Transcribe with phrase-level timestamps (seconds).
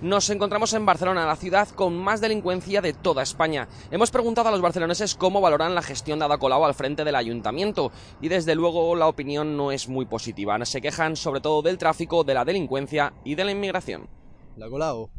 [0.00, 3.66] Nos encontramos en Barcelona, la ciudad con más delincuencia de toda España.
[3.90, 7.16] Hemos preguntado a los barceloneses cómo valoran la gestión de Ada Colau al frente del
[7.16, 10.64] ayuntamiento y desde luego la opinión no es muy positiva.
[10.64, 14.08] Se quejan sobre todo del tráfico, de la delincuencia y de la inmigración.
[14.56, 15.10] La Colau,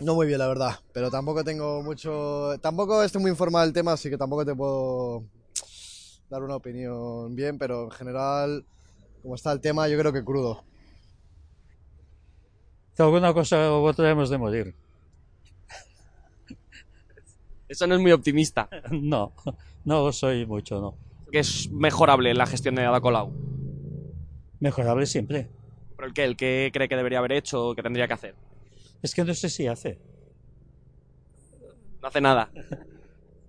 [0.00, 3.92] no muy bien la verdad, pero tampoco tengo mucho, tampoco estoy muy informado del tema,
[3.92, 5.24] así que tampoco te puedo
[6.30, 8.64] dar una opinión bien, pero en general,
[9.22, 10.64] como está el tema, yo creo que crudo.
[13.04, 14.74] Alguna cosa u otra hemos de morir.
[17.68, 18.68] Eso no es muy optimista.
[18.90, 19.32] No,
[19.84, 20.96] no soy mucho, no.
[21.30, 23.32] Que es mejorable la gestión de Ada Colau.
[24.60, 25.48] Mejorable siempre.
[25.96, 26.24] ¿Pero el qué?
[26.24, 28.34] ¿El qué cree que debería haber hecho o que tendría que hacer?
[29.02, 29.98] Es que no sé si hace.
[32.00, 32.50] No hace nada.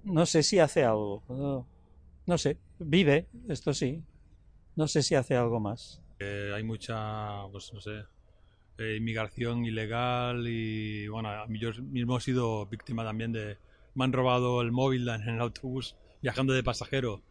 [0.02, 1.22] No sé si hace algo.
[1.28, 1.68] No,
[2.26, 2.58] no sé.
[2.80, 4.02] Vive, esto sí.
[4.76, 6.02] No sé si hace algo más.
[6.20, 7.92] Eh, hay mucha, pues no sé,
[8.80, 13.58] eh, inmigración ilegal y bueno, yo mismo he sido víctima también de...
[13.96, 17.22] Me han robado el móvil en el autobús viajando de pasajero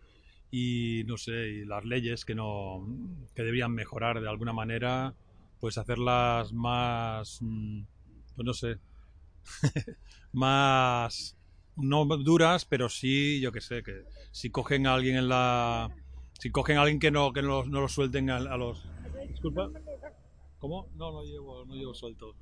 [0.51, 2.87] y no sé, y las leyes que no
[3.35, 5.15] que deberían mejorar de alguna manera,
[5.61, 7.83] pues hacerlas más mm,
[8.37, 8.79] pues no sé,
[10.33, 11.37] más
[11.77, 15.91] no duras, pero sí, yo que sé, que si cogen a alguien en la
[16.39, 18.87] si cogen a alguien que no que no, no lo suelten a, a los
[19.29, 19.71] Disculpa.
[20.59, 20.89] ¿Cómo?
[20.95, 22.35] No, no llevo, no llevo suelto.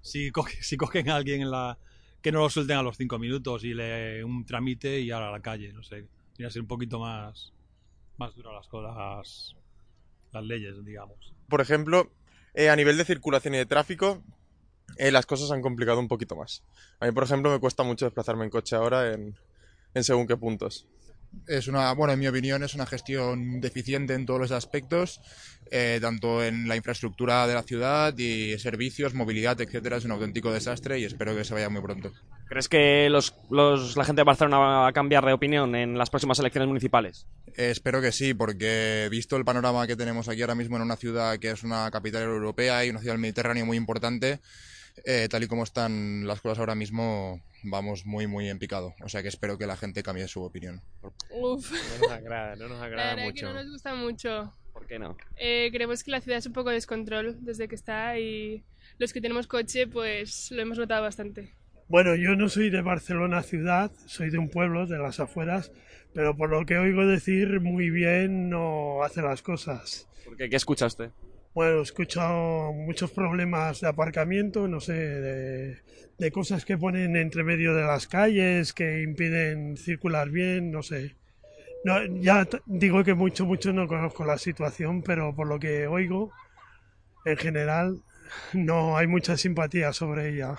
[0.00, 1.78] Si, coge, si cogen a alguien en la
[2.22, 5.32] que no lo suelten a los cinco minutos y le un tramite y ahora a
[5.32, 6.06] la calle, no sé.
[6.34, 7.52] Tiene que ser un poquito más,
[8.16, 9.56] más duras las cosas,
[10.32, 11.34] las leyes, digamos.
[11.48, 12.10] Por ejemplo,
[12.54, 14.22] eh, a nivel de circulación y de tráfico,
[14.96, 16.62] eh, las cosas han complicado un poquito más.
[16.98, 19.38] A mí, por ejemplo, me cuesta mucho desplazarme en coche ahora en,
[19.94, 20.86] en según qué puntos.
[21.46, 25.20] Es una, bueno, en mi opinión, es una gestión deficiente en todos los aspectos,
[25.70, 29.96] eh, tanto en la infraestructura de la ciudad y servicios, movilidad, etcétera.
[29.96, 32.12] Es un auténtico desastre y espero que se vaya muy pronto.
[32.48, 36.10] ¿Crees que los, los- la gente de Barcelona va a cambiar de opinión en las
[36.10, 37.26] próximas elecciones municipales?
[37.56, 40.96] Eh, espero que sí, porque visto el panorama que tenemos aquí ahora mismo en una
[40.96, 44.40] ciudad que es una capital europea y una ciudad del Mediterráneo muy importante,
[45.04, 48.94] eh, tal y como están las cosas ahora mismo, vamos muy, muy en picado.
[49.02, 50.82] O sea que espero que la gente cambie su opinión.
[51.30, 53.46] Uf, No nos agrada, no nos la agrada que mucho.
[53.46, 54.52] no nos gusta mucho.
[54.72, 55.16] ¿Por qué no?
[55.36, 58.62] Eh, creemos que la ciudad es un poco descontrol desde que está y
[58.98, 61.54] los que tenemos coche pues lo hemos notado bastante.
[61.88, 65.72] Bueno, yo no soy de Barcelona ciudad, soy de un pueblo de las afueras,
[66.14, 70.08] pero por lo que oigo decir, muy bien no hace las cosas.
[70.24, 70.48] ¿Por qué?
[70.48, 71.10] ¿Qué escucha usted?
[71.52, 77.74] Bueno, he escuchado muchos problemas de aparcamiento, no sé, de, cosas que ponen entre medio
[77.74, 81.16] de las calles, que impiden circular bien, no sé.
[81.84, 86.30] No, ya digo que mucho, mucho no conozco la situación, pero por lo que oigo,
[87.24, 88.00] en general,
[88.52, 90.56] no hay mucha simpatía sobre ella.